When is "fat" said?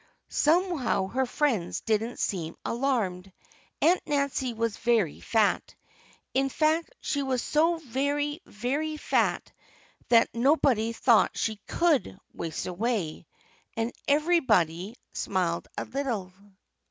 5.19-5.75, 8.97-9.51